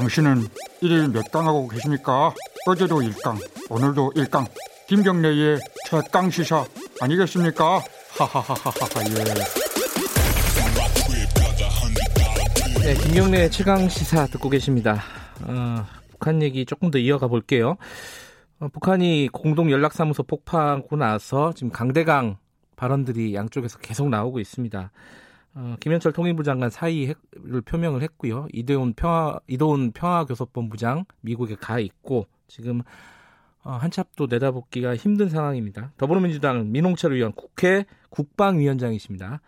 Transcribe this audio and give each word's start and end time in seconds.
당신은 0.00 0.46
일일 0.80 1.08
몇 1.08 1.30
강 1.30 1.46
하고 1.46 1.68
계십니까? 1.68 2.32
어제도 2.66 3.00
1강, 3.00 3.36
오늘도 3.68 4.12
1강. 4.16 4.46
김경래의 4.88 5.60
최강 5.86 6.30
시사 6.30 6.64
아니겠습니까? 7.02 7.82
하하하하하 8.18 8.70
예. 12.80 12.94
네, 12.94 12.94
김경래 12.94 13.50
최강 13.50 13.90
시사 13.90 14.24
듣고 14.28 14.48
계십니다. 14.48 15.02
어, 15.42 15.84
북한 16.12 16.40
얘기 16.40 16.64
조금 16.64 16.90
더 16.90 16.96
이어가 16.98 17.28
볼게요. 17.28 17.76
어, 18.58 18.68
북한이 18.68 19.28
공동 19.30 19.70
연락사무소 19.70 20.22
폭파하고 20.22 20.96
나서 20.96 21.52
지금 21.52 21.70
강대강 21.70 22.38
발언들이 22.76 23.34
양쪽에서 23.34 23.78
계속 23.78 24.08
나오고 24.08 24.40
있습니다. 24.40 24.90
어, 25.54 25.76
김현철 25.80 26.12
통일부 26.12 26.42
장관 26.42 26.70
사의를 26.70 27.62
표명을 27.66 28.02
했고요. 28.02 28.46
이도훈 28.52 28.94
평화 28.94 29.40
이도훈 29.48 29.92
평화교섭본부장 29.92 31.04
미국에 31.20 31.56
가 31.56 31.80
있고 31.80 32.26
지금 32.46 32.82
어, 33.64 33.72
한치 33.72 34.00
앞도 34.00 34.26
내다보기가 34.30 34.96
힘든 34.96 35.28
상황입니다. 35.28 35.92
더불어민주당 35.98 36.70
민홍철 36.70 37.12
의원 37.12 37.32
국회 37.32 37.84
국방위원장이십니다. 38.10 39.40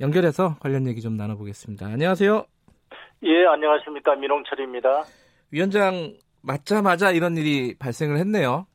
연결해서 0.00 0.56
관련 0.60 0.86
얘기 0.86 1.00
좀 1.00 1.16
나눠보겠습니다. 1.16 1.86
안녕하세요. 1.86 2.46
예, 3.22 3.46
안녕하십니까. 3.46 4.16
민홍철입니다. 4.16 5.04
위원장 5.50 6.14
맞자마자 6.42 7.10
이런 7.12 7.36
일이 7.36 7.74
발생을 7.78 8.18
했네요. 8.18 8.66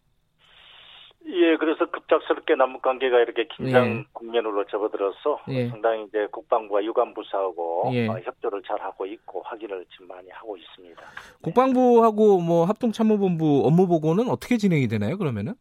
예, 1.28 1.58
그래서 1.60 1.86
급작스럽게 2.10 2.56
남북 2.56 2.82
관계가 2.82 3.20
이렇게 3.20 3.46
긴장 3.56 3.86
예. 3.86 4.04
국면으로 4.14 4.66
접어들어서 4.66 5.40
예. 5.50 5.70
상당히 5.70 6.04
이제 6.06 6.28
국방부와 6.32 6.84
유관부사하고 6.84 7.92
예. 7.94 8.08
어, 8.08 8.20
협조를 8.20 8.64
잘 8.64 8.82
하고 8.82 9.06
있고 9.06 9.42
확인을 9.46 9.86
지금 9.92 10.08
많이 10.08 10.30
하고 10.30 10.58
있습니다. 10.58 11.02
국방부하고 11.44 12.40
뭐 12.42 12.66
합동참모본부 12.66 13.64
업무 13.66 13.88
보고는 13.88 14.30
어떻게 14.30 14.58
진행이 14.58 14.88
되나요? 14.88 15.18
그러면은? 15.18 15.54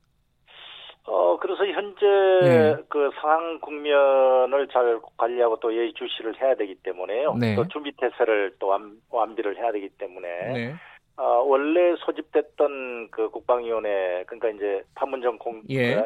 어, 1.05 1.39
그래서 1.39 1.67
현재 1.67 2.07
예. 2.45 2.77
그 2.89 3.11
상황 3.21 3.61
국면을 3.61 4.69
잘 4.73 4.99
관리하고 5.17 5.61
또 5.61 5.75
예의주시를 5.75 6.41
해야 6.41 6.55
되기 6.55 6.75
때문에요. 6.83 7.35
네. 7.35 7.55
또 7.55 7.69
준비 7.69 7.93
태세를 7.97 8.57
또 8.59 8.69
완, 8.69 8.97
완비를 9.11 9.57
해야 9.59 9.71
되기 9.73 9.89
때문에 9.91 10.29
네. 10.53 10.75
어, 11.17 11.43
원래 11.45 11.97
소집됐던 11.99 13.09
그 13.11 13.31
국방위원회 13.31 14.25
그러니까 14.27 14.51
이제 14.51 14.83
판문점 14.95 15.39
공 15.39 15.63
예. 15.71 15.97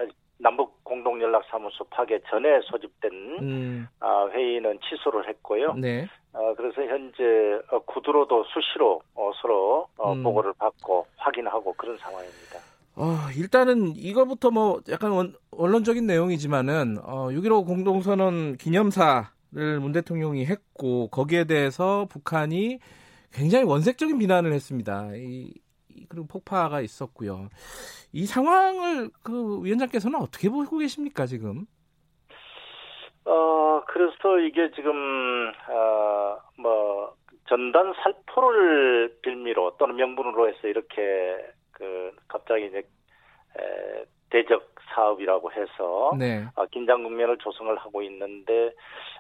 그 0.42 0.48
남북 0.52 0.82
공동연락사무소 0.84 1.84
파괴 1.84 2.20
전에 2.28 2.60
소집된 2.64 3.12
음. 3.40 3.88
어, 4.00 4.28
회의는 4.30 4.78
취소를 4.80 5.28
했고요. 5.28 5.74
네. 5.74 6.08
어, 6.32 6.54
그래서 6.56 6.82
현재 6.82 7.62
어, 7.70 7.78
구두로도 7.80 8.44
수시로 8.44 9.00
어, 9.14 9.30
서로 9.40 9.86
어, 9.96 10.12
음. 10.12 10.22
보고를 10.22 10.52
받고 10.58 11.06
확인하고 11.16 11.72
그런 11.74 11.96
상황입니다. 11.98 12.58
어, 12.96 13.30
일단은 13.38 13.94
이거부터 13.96 14.50
뭐 14.50 14.80
약간 14.90 15.12
원, 15.12 15.34
원론적인 15.52 16.06
내용이지만은 16.06 16.98
어, 17.02 17.28
6.15 17.28 17.66
공동선언 17.66 18.56
기념사를 18.56 19.30
문 19.80 19.92
대통령이 19.92 20.44
했고 20.44 21.08
거기에 21.08 21.44
대해서 21.44 22.06
북한이 22.10 22.80
굉장히 23.32 23.64
원색적인 23.64 24.18
비난을 24.18 24.52
했습니다. 24.52 25.10
이, 25.14 25.54
그리고 26.08 26.26
폭파가 26.26 26.80
있었고요. 26.80 27.48
이 28.12 28.26
상황을 28.26 29.10
그 29.22 29.62
위원장께서는 29.64 30.18
어떻게 30.20 30.48
보고 30.48 30.78
계십니까 30.78 31.26
지금? 31.26 31.66
어 33.24 33.82
그래서 33.86 34.38
이게 34.38 34.70
지금 34.72 35.52
어뭐 35.68 37.14
전단 37.48 37.92
살포를 38.02 39.18
빌미로 39.22 39.76
또는 39.78 39.96
명분으로 39.96 40.48
해서 40.48 40.68
이렇게 40.68 41.36
그 41.72 42.10
갑자기 42.28 42.66
이제 42.66 42.78
에, 42.78 44.04
대적 44.30 44.72
사업이라고 44.94 45.52
해서 45.52 46.12
네. 46.19 46.44
어, 46.54 46.66
긴장 46.66 47.02
국면을 47.02 47.38
조성을 47.38 47.76
하고 47.76 48.02
있는데 48.02 48.72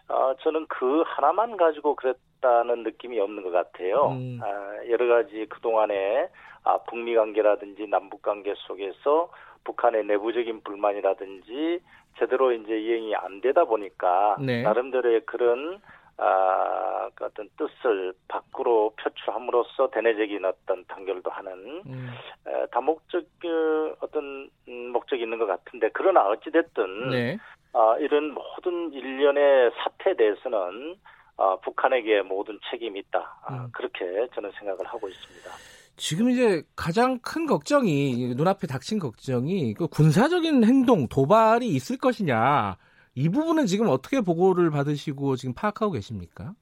어, 0.08 0.34
저는 0.42 0.66
그 0.68 1.02
하나만 1.06 1.56
가지고 1.56 1.94
그랬 1.94 2.16
다는 2.42 2.82
느낌이 2.82 3.18
없는 3.18 3.42
것 3.42 3.50
같아요. 3.50 4.08
음. 4.08 4.38
아, 4.42 4.86
여러 4.90 5.06
가지 5.06 5.46
그 5.48 5.60
동안에 5.60 6.28
아, 6.64 6.78
북미 6.88 7.14
관계라든지 7.14 7.86
남북 7.86 8.20
관계 8.20 8.52
속에서 8.66 9.30
북한의 9.64 10.04
내부적인 10.04 10.62
불만이라든지 10.62 11.80
제대로 12.18 12.52
이제 12.52 12.78
이행이 12.78 13.14
안 13.14 13.40
되다 13.40 13.64
보니까 13.64 14.36
네. 14.40 14.62
나름대로의 14.62 15.22
그런 15.24 15.80
아, 16.18 17.08
그 17.14 17.24
어떤 17.24 17.48
뜻을 17.56 18.12
밖으로 18.28 18.92
표출함으로써 18.96 19.88
대내적인 19.90 20.44
어떤 20.44 20.84
단결도 20.84 21.30
하는 21.30 21.82
음. 21.86 22.10
에, 22.46 22.66
다목적 22.66 23.24
그 23.40 23.94
어떤 24.00 24.50
음, 24.68 24.92
목적이 24.92 25.22
있는 25.22 25.38
것 25.38 25.46
같은데 25.46 25.88
그러나 25.92 26.26
어찌 26.28 26.50
됐든 26.50 27.10
네. 27.10 27.38
아, 27.72 27.96
이런 27.98 28.34
모든 28.34 28.92
일련의 28.92 29.70
사태에 29.82 30.14
대해서는 30.14 30.96
아, 31.36 31.56
북한에게 31.64 32.22
모든 32.22 32.58
책임이 32.70 33.00
있다. 33.00 33.40
아, 33.44 33.54
음. 33.54 33.68
그렇게 33.72 34.04
저는 34.34 34.50
생각을 34.58 34.86
하고 34.86 35.08
있습니다. 35.08 35.50
지금 35.96 36.30
이제 36.30 36.62
가장 36.74 37.18
큰 37.20 37.46
걱정이 37.46 38.34
눈앞에 38.34 38.66
닥친 38.66 38.98
걱정이 38.98 39.74
그 39.74 39.86
군사적인 39.88 40.64
행동 40.64 41.06
도발이 41.06 41.66
있을 41.68 41.98
것이냐 41.98 42.76
이 43.14 43.28
부분은 43.28 43.66
지금 43.66 43.88
어떻게 43.88 44.20
보고를 44.20 44.70
받으시고 44.70 45.36
지금 45.36 45.54
파악하고 45.54 45.92
계십니까? 45.92 46.54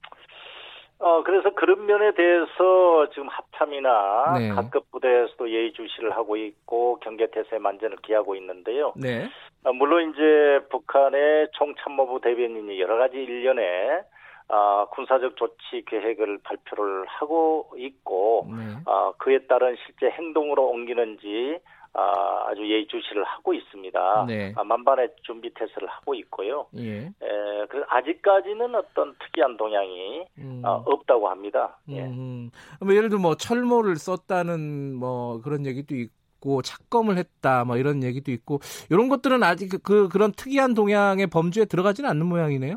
어, 0.98 1.22
그래서 1.22 1.54
그런 1.54 1.86
면에 1.86 2.12
대해서 2.12 3.08
지금 3.14 3.28
합참이나 3.28 4.38
네. 4.38 4.48
각급 4.50 4.90
부대에서도 4.90 5.50
예의주시를 5.50 6.10
하고 6.10 6.36
있고 6.36 6.98
경계태세 7.00 7.58
만전을 7.58 7.96
기하고 8.02 8.34
있는데요. 8.36 8.92
네. 8.96 9.30
어, 9.64 9.72
물론 9.72 10.10
이제 10.10 10.66
북한의 10.70 11.48
총참모부 11.52 12.20
대변인이 12.20 12.78
여러 12.80 12.98
가지 12.98 13.16
일련의 13.16 14.02
어, 14.50 14.86
군사적 14.90 15.36
조치 15.36 15.84
계획을 15.86 16.40
발표를 16.42 17.06
하고 17.06 17.72
있고 17.76 18.48
네. 18.50 18.76
어, 18.84 19.12
그에 19.18 19.38
따른 19.46 19.76
실제 19.86 20.10
행동으로 20.10 20.68
옮기는지 20.68 21.60
아, 21.92 22.44
아주 22.46 22.62
예의주시를 22.62 23.24
하고 23.24 23.52
있습니다. 23.52 24.24
네. 24.28 24.52
아, 24.56 24.62
만반의 24.62 25.10
준비 25.22 25.52
태세를 25.54 25.88
하고 25.88 26.14
있고요. 26.14 26.66
예. 26.76 27.06
에, 27.06 27.66
그 27.68 27.82
아직까지는 27.88 28.74
어떤 28.74 29.14
특이한 29.18 29.56
동향이 29.56 30.24
음. 30.38 30.62
어, 30.64 30.82
없다고 30.86 31.28
합니다. 31.28 31.78
예. 31.88 32.02
음. 32.02 32.50
뭐 32.80 32.94
예를 32.94 33.08
들어 33.08 33.20
뭐 33.20 33.34
철모를 33.34 33.96
썼다는 33.96 34.94
뭐 34.94 35.40
그런 35.42 35.66
얘기도 35.66 35.96
있고 35.96 36.62
착검을 36.62 37.16
했다 37.18 37.64
뭐 37.64 37.76
이런 37.76 38.04
얘기도 38.04 38.30
있고 38.30 38.60
이런 38.88 39.08
것들은 39.08 39.42
아직 39.42 39.68
그, 39.68 39.78
그 39.78 40.08
그런 40.08 40.32
특이한 40.32 40.74
동향의 40.74 41.26
범주에 41.26 41.64
들어가지는 41.64 42.08
않는 42.08 42.26
모양이네요. 42.26 42.76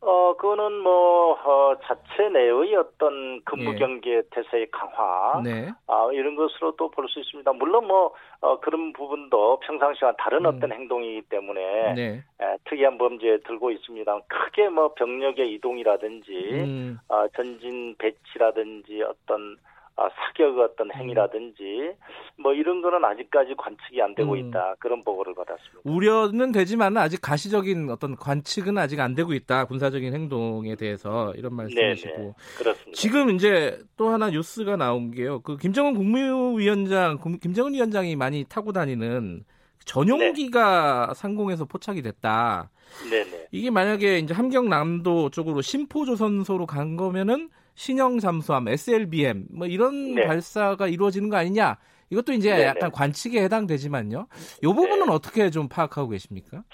어, 0.00 0.36
그거는 0.36 0.78
뭐, 0.78 1.32
어, 1.32 1.74
자체 1.82 2.28
내의 2.28 2.76
어떤 2.76 3.42
근무 3.44 3.74
경계 3.74 4.16
예. 4.16 4.22
태세의 4.30 4.68
강화, 4.70 5.40
네. 5.42 5.70
아, 5.88 6.08
이런 6.12 6.36
것으로도 6.36 6.90
볼수 6.92 7.18
있습니다. 7.18 7.52
물론 7.54 7.88
뭐, 7.88 8.14
어, 8.40 8.60
그런 8.60 8.92
부분도 8.92 9.58
평상시와 9.60 10.12
다른 10.18 10.46
음. 10.46 10.46
어떤 10.46 10.72
행동이기 10.72 11.22
때문에, 11.22 11.94
네. 11.94 12.24
에, 12.40 12.56
특이한 12.64 12.96
범죄에 12.96 13.38
들고 13.38 13.72
있습니다. 13.72 14.20
크게 14.28 14.68
뭐 14.68 14.94
병력의 14.94 15.52
이동이라든지, 15.54 16.32
음. 16.52 16.98
어, 17.08 17.26
전진 17.34 17.96
배치라든지 17.98 19.02
어떤 19.02 19.56
아, 19.56 19.68
사격 20.14 20.58
어떤 20.58 20.92
행위라든지 20.92 21.92
뭐 22.36 22.52
이런 22.52 22.82
거는 22.82 23.04
아직까지 23.04 23.54
관측이 23.56 24.00
안 24.00 24.14
되고 24.14 24.32
음. 24.32 24.38
있다 24.38 24.76
그런 24.78 25.02
보고를 25.02 25.34
받았습니다. 25.34 25.80
우려는 25.84 26.52
되지만 26.52 26.96
아직 26.96 27.20
가시적인 27.20 27.90
어떤 27.90 28.14
관측은 28.16 28.78
아직 28.78 29.00
안 29.00 29.14
되고 29.14 29.32
있다 29.32 29.64
군사적인 29.64 30.14
행동에 30.14 30.76
대해서 30.76 31.32
이런 31.36 31.54
말씀이시고 31.54 32.16
네네, 32.16 32.32
그렇습니다. 32.58 32.92
지금 32.92 33.30
이제 33.30 33.78
또 33.96 34.08
하나 34.10 34.30
뉴스가 34.30 34.76
나온 34.76 35.10
게요. 35.10 35.40
그 35.40 35.56
김정은 35.56 35.94
국무위원장 35.94 37.18
김정은 37.40 37.74
위원장이 37.74 38.14
많이 38.14 38.44
타고 38.44 38.72
다니는 38.72 39.44
전용기가 39.84 41.06
네. 41.08 41.14
상공에서 41.14 41.64
포착이 41.64 42.02
됐다. 42.02 42.70
네네. 43.10 43.48
이게 43.50 43.70
만약에 43.70 44.18
이제 44.18 44.34
함경남도 44.34 45.30
쪽으로 45.30 45.60
심포조선소로 45.62 46.66
간 46.66 46.96
거면은 46.96 47.48
신형 47.78 48.18
잠수함, 48.18 48.66
SLBM 48.66 49.46
뭐 49.52 49.68
이런 49.68 50.16
네. 50.16 50.26
발사가 50.26 50.88
이루어지는 50.88 51.28
거 51.28 51.36
아니냐? 51.36 51.76
이것도 52.10 52.32
이제 52.32 52.50
네네. 52.50 52.64
약간 52.64 52.90
관측에 52.90 53.40
해당되지만요. 53.44 54.26
이 54.62 54.66
부분은 54.66 55.06
네. 55.06 55.12
어떻게 55.12 55.48
좀 55.50 55.68
파악하고 55.68 56.08
계십니까? 56.08 56.64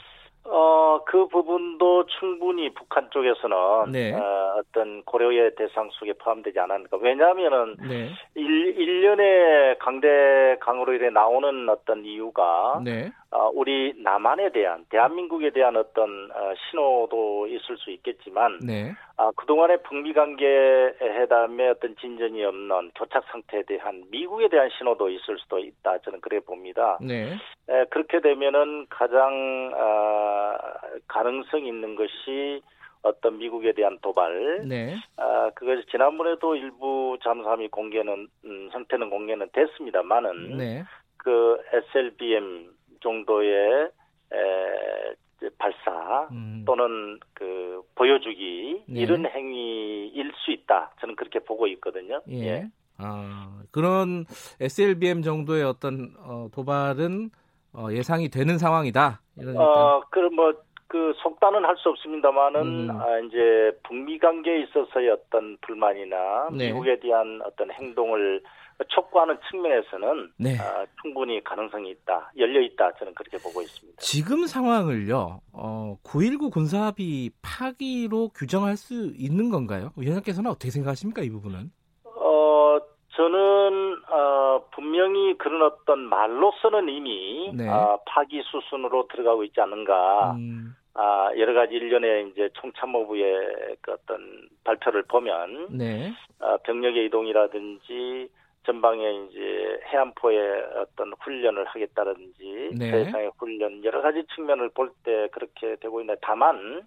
어, 0.45 1.01
그 1.07 1.29
부분도 1.29 2.07
충분히 2.07 2.73
북한 2.73 3.11
쪽에서는 3.11 3.93
네. 3.93 4.15
어, 4.15 4.63
떤 4.73 5.03
고려의 5.05 5.55
대상 5.57 5.91
속에 5.93 6.15
포함되지 6.15 6.59
않았는가. 6.59 6.97
왜냐하면은 6.97 7.77
네. 7.87 8.09
일, 8.35 8.75
일련의 8.79 9.79
강대 9.81 10.57
강으로 10.61 10.95
인해 10.95 11.11
나오는 11.11 11.69
어떤 11.69 12.05
이유가 12.07 12.81
네. 12.83 13.13
어, 13.35 13.51
우리 13.53 13.93
남한에 14.01 14.53
대한 14.53 14.85
대한민국에 14.91 15.51
대한 15.51 15.77
어떤 15.77 16.31
어, 16.31 16.55
신호도 16.71 17.49
있을 17.49 17.77
수 17.79 17.91
있겠지만 17.91 18.61
네. 18.63 18.93
아, 19.17 19.33
그동안의 19.35 19.83
북미 19.83 20.13
관계 20.13 20.47
회담의 21.01 21.71
어떤 21.71 21.97
진전이 21.97 22.45
없는 22.45 22.93
교착 22.95 23.25
상태에 23.33 23.65
대한 23.65 24.05
미국에 24.11 24.49
대한 24.49 24.71
신호도 24.79 25.11
있을 25.11 25.37
수도 25.41 25.59
있다. 25.59 25.99
저는 25.99 26.21
그래 26.21 26.39
봅니다. 26.39 26.97
네. 27.03 27.33
에, 27.69 27.85
그렇게 27.91 28.21
되면은 28.21 28.87
가장 28.89 29.73
아, 29.77 30.57
가능성 31.09 31.67
있는 31.67 31.97
것이 31.97 32.63
어떤 33.03 33.39
미국에 33.39 33.73
대한 33.73 33.99
도발. 34.01 34.63
네. 34.69 34.95
아, 35.17 35.51
그것이 35.57 35.85
지난번에도 35.91 36.55
일부 36.55 37.19
잠수함이 37.25 37.67
공개는 37.67 38.29
음, 38.45 38.69
형태는 38.71 39.11
공개는 39.11 39.49
됐습니다만은 39.53 40.57
네. 40.57 40.85
그 41.17 41.61
SLBM 41.73 42.74
정도의 43.05 43.91
에, 44.33 45.49
발사 45.59 46.27
음. 46.33 46.65
또는 46.67 47.21
그 47.35 47.83
보여주기 47.95 48.83
네. 48.89 49.01
이런 49.01 49.27
행위일 49.27 50.33
수 50.37 50.51
있다. 50.51 50.93
저는 51.01 51.15
그렇게 51.15 51.39
보고 51.39 51.67
있거든요. 51.69 52.21
예. 52.31 52.67
아, 52.97 53.61
그런 53.71 54.25
SLBM 54.61 55.23
정도의 55.23 55.65
어떤 55.65 56.15
어, 56.19 56.49
도발은 56.53 57.31
어, 57.75 57.89
예상이 57.91 58.29
되는 58.29 58.57
상황이다. 58.57 59.21
이런 59.37 59.57
어, 59.57 60.01
그럼 60.11 60.37
뭐, 60.37 60.53
그, 60.87 61.13
속단은 61.17 61.65
할 61.65 61.77
수 61.77 61.89
없습니다만은, 61.89 62.61
음. 62.63 62.91
아, 62.91 63.19
이제, 63.19 63.73
북미 63.83 64.17
관계에 64.19 64.63
있어서의 64.63 65.11
어떤 65.11 65.57
불만이나, 65.61 66.51
네. 66.53 66.69
미국에 66.69 67.01
대한 67.01 67.41
어떤 67.45 67.73
행동을 67.73 68.41
촉구하는 68.89 69.39
측면에서는, 69.51 70.33
네. 70.39 70.59
아, 70.59 70.85
충분히 71.03 71.43
가능성이 71.43 71.91
있다, 71.91 72.33
열려 72.37 72.61
있다, 72.61 72.93
저는 72.99 73.15
그렇게 73.15 73.39
보고 73.39 73.63
있습니다. 73.63 74.01
지금 74.01 74.47
상황을요, 74.47 75.41
어, 75.53 75.97
9.19 76.05 76.51
군사합의 76.53 77.31
파기로 77.43 78.31
규정할 78.35 78.77
수 78.77 79.13
있는 79.17 79.51
건가요? 79.51 79.93
위원장께서는 79.97 80.51
어떻게 80.51 80.71
생각하십니까, 80.71 81.23
이 81.23 81.31
부분은? 81.31 81.71
어, 82.05 82.79
저는, 83.17 84.03
어, 84.11 84.65
분명히 84.73 85.39
그런 85.39 85.63
어떤 85.63 86.01
말로서는 86.01 86.89
이미, 86.89 87.53
네. 87.55 87.69
아, 87.69 87.97
파기 88.07 88.43
수순으로 88.45 89.07
들어가고 89.09 89.45
있지 89.45 89.61
않는가, 89.61 90.33
음, 90.33 90.75
아, 90.95 91.31
여러 91.37 91.55
가지 91.55 91.75
일련의 91.75 92.31
이제 92.31 92.49
총참모부의 92.55 93.77
그 93.81 93.93
어떤 93.93 94.49
발표를 94.65 95.05
보면, 95.05 95.77
네. 95.77 96.13
어, 96.41 96.57
병력의 96.65 97.07
이동이라든지 97.07 98.29
전방에 98.65 99.11
이제 99.29 99.81
해안포의 99.93 100.39
어떤 100.77 101.13
훈련을 101.21 101.65
하겠다든지 101.67 102.71
네. 102.79 102.91
세상의 102.91 103.31
훈련 103.39 103.85
여러 103.85 104.03
가지 104.03 104.25
측면을 104.35 104.71
볼 104.71 104.91
때 105.05 105.29
그렇게 105.33 105.77
되고 105.77 106.01
있는데 106.01 106.19
다만 106.23 106.83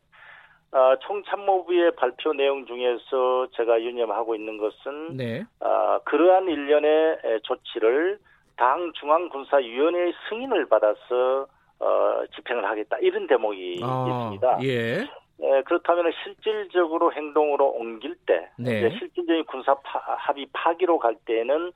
어, 0.72 0.96
총참모부의 1.00 1.96
발표 1.96 2.34
내용 2.34 2.66
중에서 2.66 3.48
제가 3.56 3.82
유념하고 3.82 4.36
있는 4.36 4.58
것은 4.58 5.16
네. 5.18 5.44
어, 5.60 6.00
그러한 6.04 6.48
일련의 6.50 7.20
에, 7.24 7.40
조치를 7.44 8.20
당 8.58 8.92
중앙군사위원회의 9.00 10.14
승인을 10.30 10.68
받아서 10.68 11.48
어, 11.80 12.24
집행을 12.36 12.66
하겠다 12.66 12.98
이런 13.00 13.28
대목이 13.28 13.80
아, 13.84 14.06
있습니다. 14.10 14.60
예. 14.64 15.08
예, 15.44 15.62
그렇다면 15.64 16.12
실질적으로 16.24 17.14
행동으로 17.14 17.68
옮길 17.70 18.16
때, 18.26 18.50
네. 18.58 18.90
실질적인 18.90 19.46
군사 19.46 19.76
파, 19.76 20.00
합의 20.18 20.48
파기로 20.52 20.98
갈 21.00 21.16
때는 21.26 21.72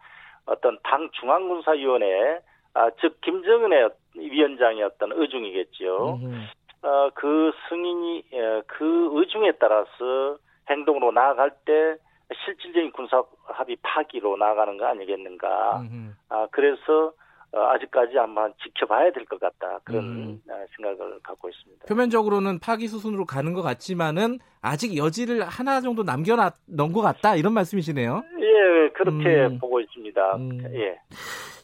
어떤 0.46 0.80
당 0.84 1.10
중앙군사위원회, 1.12 2.40
아, 2.74 2.90
즉 3.00 3.20
김정은의 3.22 3.90
위원장의 4.16 4.84
어떤 4.84 5.12
의중이겠지요. 5.14 6.20
음, 6.24 6.48
어, 6.84 7.10
그 7.14 7.52
승인이 7.70 8.24
예, 8.34 8.62
그 8.66 9.10
의중에 9.14 9.54
따라서 9.60 10.38
행동으로 10.70 11.12
나아갈 11.12 11.52
때 11.66 11.96
실질적인 12.46 12.92
군사 12.94 13.24
합의 13.46 13.78
파기로 13.82 14.38
나아가는 14.38 14.78
거 14.78 14.86
아니겠는가. 14.86 15.82
음, 15.82 16.16
아, 16.30 16.48
그래서 16.52 17.08
어, 17.08 17.12
아직까지 17.54 18.18
한번 18.18 18.54
지켜봐야 18.64 19.12
될 19.12 19.26
것 19.26 19.40
같다 19.40 19.80
그런 19.84 20.04
음. 20.04 20.42
어, 20.50 20.54
생각을 20.76 21.20
갖고 21.22 21.50
있습니다. 21.50 21.86
표면적으로는 21.86 22.60
파기 22.60 22.88
수순으로 22.88 23.26
가는 23.26 23.54
것 23.54 23.62
같지만은 23.62 24.40
아직 24.62 24.96
여지를 24.98 25.44
하나 25.44 25.82
정도 25.82 26.04
남겨놓은 26.04 26.92
것 26.94 27.02
같다 27.02 27.36
이런 27.36 27.54
말씀이시네요. 27.54 28.24
예, 28.40 28.90
그렇게 28.94 29.46
음. 29.46 29.60
보고 29.60 29.80
있습니다. 29.80 30.36
음. 30.38 30.60
예. 30.76 31.00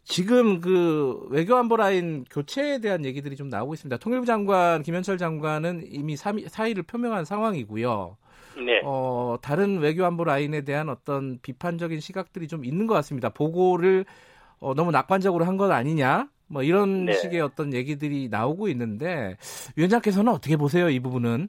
지금 0.03 0.61
그 0.61 1.27
외교안보 1.29 1.75
라인 1.75 2.23
교체에 2.31 2.79
대한 2.79 3.03
얘기들이 3.03 3.35
좀 3.35 3.49
나오고 3.49 3.73
있습니다. 3.73 3.97
통일부 3.97 4.25
장관 4.25 4.81
김현철 4.81 5.17
장관은 5.17 5.81
이미 5.85 6.15
사의를 6.15 6.83
표명한 6.83 7.25
상황이고요. 7.25 8.17
네. 8.65 8.81
어, 8.85 9.35
다른 9.41 9.79
외교안보 9.79 10.23
라인에 10.23 10.61
대한 10.61 10.89
어떤 10.89 11.39
비판적인 11.41 11.99
시각들이 11.99 12.47
좀 12.47 12.63
있는 12.63 12.87
것 12.87 12.93
같습니다. 12.95 13.29
보고를 13.29 14.05
어, 14.59 14.73
너무 14.73 14.91
낙관적으로 14.91 15.45
한 15.45 15.57
것 15.57 15.71
아니냐? 15.71 16.27
뭐 16.49 16.63
이런 16.63 17.05
네. 17.05 17.13
식의 17.13 17.41
어떤 17.41 17.73
얘기들이 17.73 18.29
나오고 18.29 18.67
있는데 18.69 19.35
위원장께서는 19.75 20.31
어떻게 20.31 20.55
보세요? 20.55 20.89
이 20.89 20.99
부분은? 20.99 21.47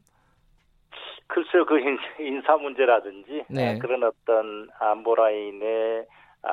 글쎄요, 1.27 1.67
그 1.67 1.79
인- 1.79 1.99
인사 2.21 2.57
문제라든지 2.57 3.45
네. 3.49 3.77
아, 3.77 3.79
그런 3.79 4.03
어떤 4.03 4.69
안보 4.81 5.15
라인의 5.15 6.07
아, 6.43 6.49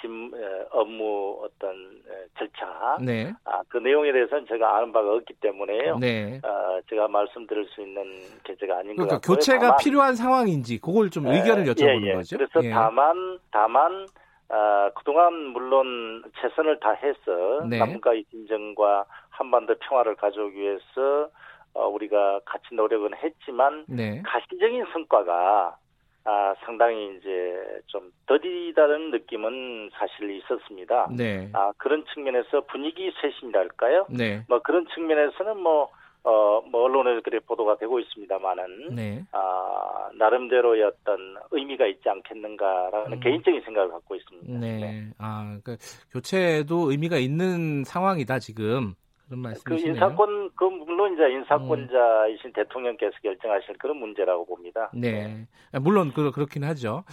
짐 0.00 0.30
어, 0.34 0.78
업무 0.80 1.38
어떤 1.44 1.70
어, 1.70 2.12
절차, 2.38 2.98
네. 3.00 3.32
아, 3.44 3.60
그 3.68 3.78
내용에 3.78 4.10
대해서는 4.12 4.46
제가 4.48 4.76
아는 4.78 4.92
바가 4.92 5.12
없기 5.12 5.34
때문에요. 5.34 5.98
네. 5.98 6.40
어, 6.42 6.80
제가 6.88 7.06
말씀드릴 7.08 7.66
수 7.68 7.82
있는 7.82 8.02
계제가 8.44 8.78
아닌 8.78 8.96
것 8.96 9.04
그러니까 9.04 9.14
같고요. 9.20 9.36
교체가 9.36 9.60
다만, 9.60 9.76
필요한 9.78 10.16
상황인지 10.16 10.80
그걸 10.80 11.10
좀 11.10 11.26
의견을 11.28 11.66
예, 11.66 11.72
여쭤보는 11.72 12.02
예, 12.04 12.10
예. 12.10 12.14
거죠. 12.14 12.36
그래서 12.36 12.64
예. 12.64 12.70
다만 12.70 13.38
다만 13.52 14.06
아, 14.50 14.90
그동안 14.96 15.32
물론 15.52 16.24
최선을 16.40 16.80
다해서 16.80 17.66
네. 17.68 17.78
남북과의 17.78 18.24
진정과 18.30 19.04
한반도 19.30 19.74
평화를 19.76 20.16
가져오기 20.16 20.56
위해서 20.56 21.30
어, 21.72 21.86
우리가 21.86 22.40
같이 22.44 22.74
노력은 22.74 23.14
했지만 23.16 23.84
네. 23.88 24.20
가시적인 24.24 24.86
성과가 24.92 25.76
아, 26.24 26.54
상당히 26.64 27.16
이제 27.16 27.80
좀 27.86 28.10
더디다는 28.26 29.10
느낌은 29.12 29.90
사실 29.94 30.30
있었습니다. 30.30 31.08
네. 31.16 31.48
아, 31.54 31.72
그런 31.78 32.04
측면에서 32.12 32.62
분위기 32.66 33.10
쇄신이랄까요? 33.20 34.06
네. 34.10 34.42
뭐 34.48 34.60
그런 34.60 34.86
측면에서는 34.94 35.58
뭐, 35.58 35.90
어, 36.22 36.60
뭐 36.70 36.84
언론에서 36.84 37.22
그래 37.22 37.38
보도가 37.40 37.76
되고 37.78 37.98
있습니다만은 37.98 38.94
네. 38.94 39.24
아, 39.32 40.10
나름대로의 40.18 40.82
어떤 40.82 41.36
의미가 41.50 41.86
있지 41.86 42.08
않겠는가라는 42.08 43.12
음. 43.14 43.20
개인적인 43.20 43.62
생각을 43.62 43.90
갖고 43.90 44.16
있습니다. 44.16 44.58
네. 44.58 45.10
아, 45.18 45.58
그 45.64 45.76
교체도 46.12 46.90
의미가 46.90 47.16
있는 47.16 47.84
상황이다 47.84 48.38
지금 48.38 48.94
그런 49.30 49.42
그 49.42 49.48
말씀이시네요. 49.48 49.94
인사권, 49.94 50.50
그 50.56 50.64
물론 50.64 51.14
이제 51.14 51.30
인사권자이신 51.30 52.52
대통령께서 52.52 53.12
결정하실 53.22 53.78
그런 53.78 53.96
문제라고 53.98 54.44
봅니다. 54.44 54.90
네. 54.92 55.46
아, 55.72 55.78
물론 55.78 56.12
그, 56.12 56.32
그렇긴 56.32 56.64
하죠. 56.64 57.04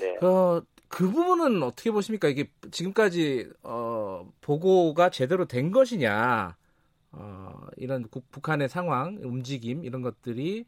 네. 0.00 0.16
어, 0.24 0.62
그 0.88 1.10
부분은 1.10 1.62
어떻게 1.62 1.90
보십니까? 1.90 2.28
이게 2.28 2.46
지금까지 2.70 3.50
어, 3.64 4.24
보고가 4.40 5.10
제대로 5.10 5.44
된 5.44 5.72
것이냐? 5.72 6.56
어, 7.18 7.52
이런 7.76 8.04
국- 8.08 8.30
북한의 8.30 8.68
상황, 8.68 9.18
움직임 9.22 9.84
이런 9.84 10.02
것들이 10.02 10.64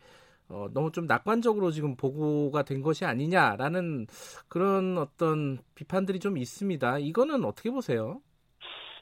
어, 0.51 0.67
너무 0.73 0.91
좀 0.93 1.07
낙관적으로 1.07 1.71
지금 1.71 1.95
보고가 1.97 2.63
된 2.63 2.81
것이 2.83 3.05
아니냐라는 3.05 4.07
그런 4.49 4.97
어떤 4.97 5.59
비판들이 5.75 6.21
좀 6.21 6.39
있습니다. 6.39 6.99
이거는 7.01 7.45
어떻게 7.45 7.71
보세요? 7.71 8.23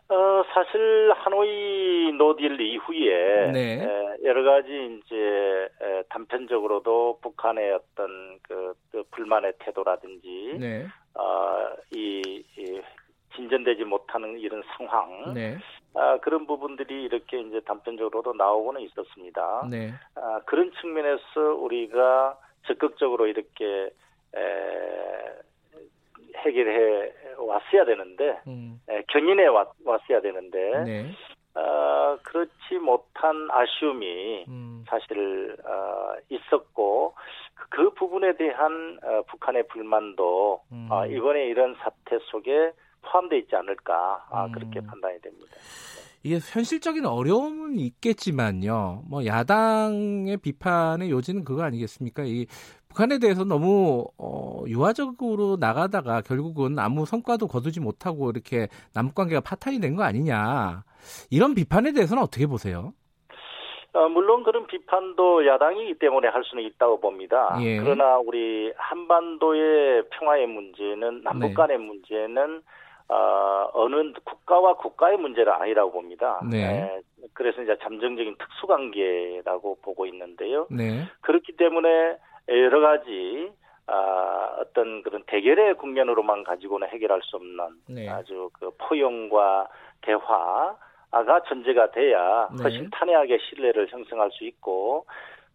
어, 0.08 0.44
사실 0.52 1.12
하노이 1.16 2.12
노딜 2.16 2.60
이후에 2.60 3.50
네. 3.52 3.82
에, 3.82 4.24
여러 4.24 4.44
가지 4.44 4.68
이제 5.04 5.16
에, 5.16 6.02
단편적으로도 6.08 7.18
북한의 7.22 7.72
어떤 7.72 8.38
그, 8.42 8.74
그 8.92 9.02
불만의 9.10 9.54
태도라든지 9.58 10.56
네, 10.60 10.86
어, 11.14 11.68
이, 11.92 12.22
이 12.56 12.80
진전되지 13.34 13.84
못하는 13.84 14.38
이런 14.38 14.62
상황 14.76 15.34
네, 15.34 15.58
아, 15.96 16.18
그런 16.18 16.46
부분들이 16.46 17.04
이렇게 17.04 17.40
이제 17.40 17.60
단편적으로도 17.60 18.34
나오고는 18.34 18.82
있었습니다. 18.82 19.66
네, 19.70 19.92
아, 20.14 20.40
그런 20.44 20.70
측면에서 20.80 21.54
우리가 21.58 22.38
적극적으로 22.66 23.26
이렇게 23.26 23.90
에, 24.36 25.46
해결해 26.36 27.12
왔어야 27.38 27.84
되는데 27.84 28.38
음, 28.46 28.80
에, 28.88 29.02
견인해 29.08 29.46
왔, 29.46 29.72
왔어야 29.84 30.20
되는데 30.20 30.84
네, 30.84 31.12
어, 31.54 32.18
그렇지 32.22 32.78
못한 32.82 33.48
아쉬움이 33.50 34.44
음, 34.48 34.84
사실 34.88 35.56
어, 35.64 36.14
있었고 36.28 37.14
그, 37.54 37.68
그 37.70 37.90
부분에 37.94 38.36
대한 38.36 38.98
어, 39.02 39.22
북한의 39.28 39.66
불만도 39.68 40.60
음. 40.72 40.88
어, 40.90 41.06
이번에 41.06 41.46
이런 41.46 41.74
사태 41.76 42.18
속에 42.30 42.72
포함되어 43.10 43.38
있지 43.40 43.54
않을까 43.56 44.26
아, 44.30 44.46
음. 44.46 44.52
그렇게 44.52 44.80
판단이 44.80 45.20
됩니다. 45.20 45.56
이게 46.22 46.36
현실적인 46.36 47.06
어려움은 47.06 47.78
있겠지만요. 47.78 49.02
뭐 49.08 49.24
야당의 49.24 50.38
비판의 50.38 51.10
요지는 51.10 51.44
그거 51.44 51.62
아니겠습니까? 51.62 52.24
이 52.24 52.46
북한에 52.88 53.18
대해서 53.18 53.44
너무 53.44 54.06
어, 54.18 54.64
유화적으로 54.66 55.56
나가다가 55.60 56.22
결국은 56.22 56.78
아무 56.78 57.06
성과도 57.06 57.46
거두지 57.46 57.78
못하고 57.80 58.30
이렇게 58.30 58.68
남북 58.94 59.14
관계가 59.14 59.40
파탄이 59.42 59.80
된 59.80 59.94
거 59.96 60.02
아니냐. 60.02 60.82
이런 61.30 61.54
비판에 61.54 61.92
대해서는 61.92 62.22
어떻게 62.22 62.46
보세요? 62.46 62.92
어, 63.92 64.08
물론 64.08 64.42
그런 64.42 64.66
비판도 64.66 65.46
야당이기 65.46 65.98
때문에 65.98 66.28
할 66.28 66.42
수는 66.44 66.64
있다고 66.64 67.00
봅니다. 67.00 67.56
예. 67.62 67.78
그러나 67.78 68.18
우리 68.18 68.72
한반도의 68.76 70.04
평화의 70.10 70.46
문제는 70.48 71.22
남북 71.22 71.48
네. 71.48 71.54
간의 71.54 71.78
네. 71.78 71.84
문제는 71.84 72.62
어, 73.08 73.70
어느 73.72 74.12
국가와 74.24 74.74
국가의 74.74 75.16
문제가 75.18 75.60
아니라고 75.62 75.92
봅니다. 75.92 76.40
네. 76.50 76.58
네. 76.58 77.00
그래서 77.34 77.62
이제 77.62 77.76
잠정적인 77.82 78.36
특수관계라고 78.38 79.78
보고 79.82 80.06
있는데요. 80.06 80.66
네. 80.70 81.04
그렇기 81.20 81.56
때문에 81.56 82.16
여러 82.48 82.80
가지 82.80 83.52
아, 83.86 84.56
어떤 84.58 85.02
그런 85.02 85.22
대결의 85.26 85.74
국면으로만 85.74 86.42
가지고는 86.44 86.88
해결할 86.88 87.20
수 87.22 87.36
없는 87.36 87.58
네. 87.88 88.08
아주 88.08 88.50
그 88.54 88.70
포용과 88.78 89.68
대화 90.02 90.76
가 91.10 91.42
전제가 91.48 91.92
돼야 91.92 92.48
네. 92.52 92.62
훨씬 92.62 92.90
탄회하게 92.90 93.38
신뢰를 93.38 93.88
형성할 93.88 94.30
수 94.32 94.44
있고 94.44 95.06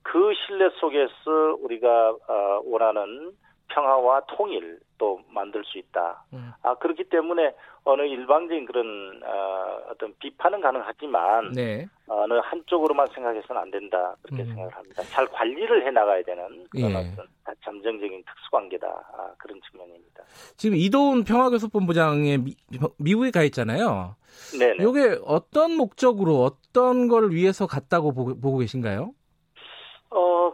그 0.02 0.34
신뢰 0.46 0.70
속에서 0.80 1.58
우리가 1.62 2.16
어, 2.28 2.62
원하는 2.66 3.32
평화와 3.74 4.22
통일도 4.28 5.22
만들 5.30 5.64
수 5.66 5.78
있다. 5.78 6.24
음. 6.34 6.52
아 6.62 6.76
그렇기 6.76 7.06
때문에 7.06 7.54
어느 7.84 8.04
일방적인 8.04 8.66
그런 8.66 9.22
어, 9.24 9.82
어떤 9.90 10.14
비판은 10.20 10.62
가능하지만 10.62 11.52
네. 11.54 11.88
어느 12.08 12.34
한쪽으로만 12.34 13.08
생각해서는 13.08 13.62
안 13.62 13.72
된다 13.72 14.16
그렇게 14.22 14.44
음. 14.44 14.48
생각을 14.50 14.76
합니다. 14.76 15.04
잘 15.04 15.26
관리를 15.28 15.86
해 15.86 15.92
나가야 15.92 16.24
되는 16.24 16.66
그런 16.70 16.92
예. 16.92 16.96
어떤 16.96 17.26
잠정적인 17.64 18.24
특수관계다 18.24 18.88
아, 18.88 19.34
그런 19.38 19.60
측면입니다. 19.70 20.24
지금 20.58 20.78
이도훈 20.78 21.24
평화교섭본부장의 21.24 22.38
미, 22.38 22.56
미국에 22.98 23.32
가 23.32 23.44
있잖아요. 23.44 24.16
네. 24.60 24.76
이게 24.80 25.20
어떤 25.26 25.76
목적으로 25.76 26.44
어떤 26.44 27.08
걸 27.08 27.32
위해서 27.32 27.66
갔다고 27.66 28.14
보고, 28.14 28.40
보고 28.40 28.60
계신가요? 28.60 29.14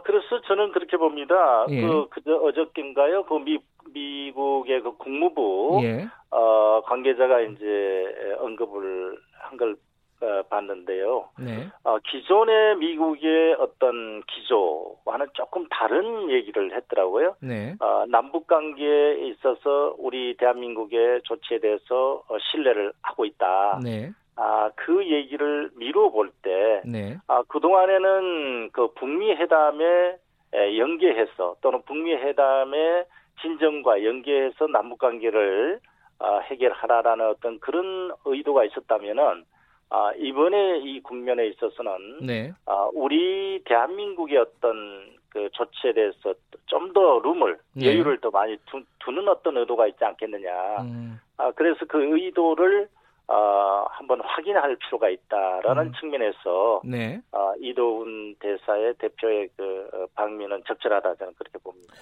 어, 0.08 0.10
그래서 0.10 0.40
저는 0.46 0.72
그렇게 0.72 0.96
봅니다. 0.96 1.66
예. 1.68 1.82
그, 1.82 2.08
그저 2.08 2.36
어저께인가요? 2.36 3.24
그 3.24 3.34
미, 3.34 3.58
미국의 3.92 4.82
그 4.82 4.96
국무부, 4.96 5.80
예. 5.82 6.06
어, 6.30 6.80
관계자가 6.84 7.40
이제 7.40 8.36
언급을 8.40 9.18
한걸 9.34 9.76
어, 10.20 10.42
봤는데요. 10.50 11.28
네. 11.38 11.68
어, 11.84 11.98
기존의 11.98 12.76
미국의 12.78 13.54
어떤 13.60 14.20
기조와는 14.24 15.28
조금 15.34 15.64
다른 15.70 16.28
얘기를 16.30 16.74
했더라고요. 16.74 17.36
네. 17.40 17.76
어, 17.78 18.04
남북 18.08 18.48
관계에 18.48 19.28
있어서 19.28 19.94
우리 19.96 20.36
대한민국의 20.36 21.20
조치에 21.22 21.60
대해서 21.60 22.24
어, 22.28 22.36
신뢰를 22.50 22.92
하고 23.00 23.26
있다. 23.26 23.78
네. 23.84 24.10
아, 24.40 24.70
그 24.76 25.04
얘기를 25.04 25.68
미루어 25.74 26.10
볼 26.10 26.30
때, 26.42 26.80
네. 26.86 27.16
아, 27.26 27.42
그동안에는 27.48 28.70
그 28.72 28.92
북미 28.94 29.32
회담에 29.32 30.16
연계해서 30.54 31.56
또는 31.60 31.82
북미 31.82 32.14
회담의 32.14 33.04
진정과 33.42 34.04
연계해서 34.04 34.68
남북 34.68 34.98
관계를 34.98 35.80
아, 36.20 36.38
해결하라라는 36.38 37.26
어떤 37.26 37.58
그런 37.58 38.12
의도가 38.24 38.64
있었다면은 38.64 39.44
아, 39.90 40.12
이번에 40.16 40.78
이 40.84 41.00
국면에 41.00 41.46
있어서는 41.48 42.18
네. 42.22 42.52
아, 42.66 42.88
우리 42.94 43.60
대한민국의 43.64 44.38
어떤 44.38 45.18
그 45.30 45.48
조치에 45.52 45.92
대해서 45.92 46.34
좀 46.66 46.92
더 46.92 47.18
룸을 47.18 47.58
네. 47.74 47.86
여유를 47.86 48.20
더 48.20 48.30
많이 48.30 48.56
두, 48.66 49.10
는 49.10 49.26
어떤 49.28 49.56
의도가 49.56 49.86
있지 49.86 50.04
않겠느냐. 50.04 50.82
음. 50.82 51.18
아, 51.38 51.50
그래서 51.52 51.86
그 51.86 51.98
의도를 52.02 52.88
어, 53.28 53.84
한번 53.90 54.20
확인할 54.22 54.76
필요가 54.76 55.08
있다라는 55.10 55.88
음. 55.88 55.92
측면에서 56.00 56.80
네. 56.84 57.20
어, 57.32 57.52
이도훈 57.60 58.34
대사의 58.40 58.94
대표의 58.98 59.48
그 59.56 59.88
어, 59.92 60.06
방미는 60.14 60.62
적절하다 60.66 61.14
저는 61.16 61.34
그렇게 61.38 61.58
봅니다. 61.58 61.92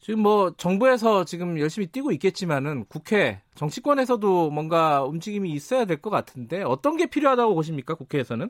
지금 0.00 0.20
뭐 0.22 0.50
정부에서 0.56 1.24
지금 1.24 1.58
열심히 1.58 1.86
뛰고 1.86 2.12
있겠지만은 2.12 2.84
국회 2.90 3.40
정치권에서도 3.54 4.50
뭔가 4.50 5.02
움직임이 5.04 5.50
있어야 5.50 5.84
될 5.86 6.00
것 6.00 6.10
같은데 6.10 6.62
어떤 6.62 6.96
게 6.96 7.06
필요하다고 7.06 7.54
보십니까 7.54 7.94
국회에서는? 7.94 8.48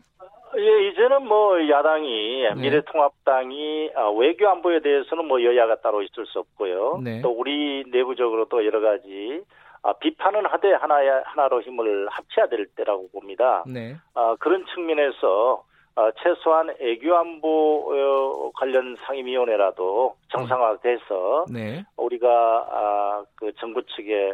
예, 0.56 0.88
이제는 0.88 1.26
뭐 1.26 1.56
야당이 1.68 2.42
네. 2.42 2.54
미래통합당이 2.54 3.90
아, 3.96 4.08
외교 4.10 4.48
안보에 4.48 4.80
대해서는 4.80 5.26
뭐 5.26 5.42
여야가 5.42 5.80
따로 5.80 6.02
있을 6.02 6.26
수 6.26 6.38
없고요. 6.38 7.00
네. 7.02 7.20
또 7.22 7.30
우리 7.30 7.84
내부적으로도 7.90 8.64
여러 8.64 8.80
가지 8.80 9.42
아, 9.84 9.92
비판은 9.92 10.46
하되 10.46 10.72
하나 10.72 10.96
하나로 11.24 11.60
힘을 11.60 12.08
합쳐야 12.10 12.46
될 12.48 12.66
때라고 12.74 13.06
봅니다. 13.10 13.62
네. 13.66 13.94
아, 14.14 14.34
그런 14.40 14.64
측면에서 14.74 15.62
어, 15.96 16.10
최소한 16.22 16.74
애교안보 16.80 17.92
어, 17.92 18.50
관련 18.54 18.96
상임위원회라도 19.06 20.16
정상화돼서 20.30 21.44
네. 21.52 21.84
우리가 21.98 22.28
아, 22.70 23.24
그 23.36 23.52
정부 23.60 23.82
측에 23.84 24.32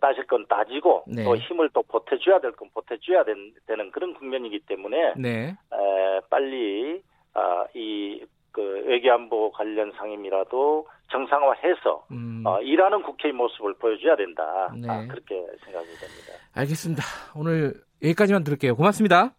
따질 0.00 0.26
건 0.26 0.44
따지고 0.48 1.02
네. 1.08 1.24
또 1.24 1.34
힘을 1.36 1.70
또 1.72 1.82
보태줘야 1.82 2.38
될 2.40 2.52
건 2.52 2.68
보태줘야 2.72 3.24
된, 3.24 3.52
되는 3.66 3.90
그런 3.90 4.14
국면이기 4.14 4.60
때문에 4.60 5.14
네. 5.16 5.56
에, 5.72 6.20
빨리 6.30 7.02
아, 7.34 7.64
이그 7.74 8.84
외교안보 8.86 9.50
관련 9.52 9.90
상임이라도 9.92 10.86
정상화해서 11.12 12.06
음. 12.10 12.42
어, 12.44 12.60
일하는 12.62 13.02
국회의 13.02 13.32
모습을 13.32 13.74
보여줘야 13.74 14.16
된다. 14.16 14.42
네. 14.74 14.88
아, 14.88 15.06
그렇게 15.06 15.34
생각이 15.64 15.86
됩니다. 15.86 16.32
알겠습니다. 16.54 17.02
오늘 17.36 17.74
여기까지만 18.02 18.42
들을게요. 18.42 18.74
고맙습니다. 18.74 19.34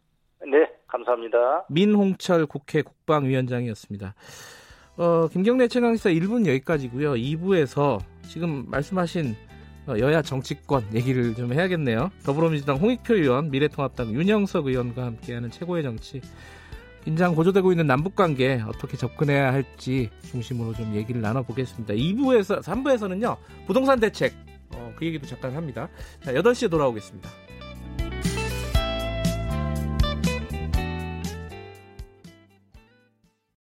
네. 0.46 0.72
감사합니다. 0.88 1.66
민홍철 1.70 2.46
국회 2.46 2.84
국방위원장이었습니다. 2.84 4.14
어, 4.98 5.28
김경래 5.28 5.68
최강시사 5.68 6.12
1분 6.12 6.46
여기까지고요. 6.48 7.14
2부에서 7.14 8.00
지금 8.30 8.66
말씀하신 8.70 9.36
어, 9.88 9.96
여야 10.00 10.22
정치권 10.22 10.84
얘기를 10.94 11.34
좀 11.34 11.52
해야겠네요. 11.52 12.12
더불어민주당 12.26 12.78
홍익표 12.78 13.16
의원, 13.16 13.50
미래통합당 13.50 14.14
윤영석 14.14 14.68
의원과 14.68 15.04
함께하는 15.04 15.50
최고의 15.50 15.84
정치. 15.84 16.22
긴장 17.04 17.36
고조되고 17.36 17.72
있는 17.72 17.86
남북 17.86 18.16
관계 18.16 18.64
어떻게 18.66 18.96
접근해야 18.96 19.52
할지 19.52 20.10
중심으로 20.30 20.74
좀 20.74 20.96
얘기를 20.96 21.22
나눠보겠습니다. 21.22 21.94
2부에서, 21.94 22.64
3부에서는요, 22.64 23.38
부동산 23.68 24.00
대책, 24.00 24.34
어, 24.74 24.94
그 24.98 25.06
얘기도 25.06 25.28
잠깐 25.28 25.54
합니다. 25.56 25.90
자, 26.24 26.32
8시에 26.32 26.72
돌아오겠습니다. 26.72 27.30